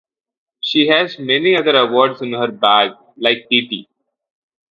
[0.61, 3.87] She has many other awards in her bag like Pt.